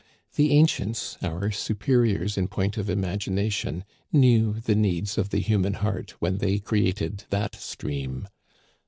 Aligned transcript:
The 0.33 0.49
ancients, 0.53 1.15
our 1.21 1.51
superiors 1.51 2.35
in 2.35 2.47
point 2.47 2.75
of 2.75 2.87
imagi 2.87 3.27
nation, 3.27 3.85
knew 4.11 4.53
the 4.59 4.73
needs 4.73 5.15
of 5.15 5.29
the 5.29 5.41
human 5.41 5.73
heart 5.75 6.19
when 6.19 6.39
they 6.39 6.57
created 6.57 7.25
that 7.29 7.53
stream. 7.53 8.27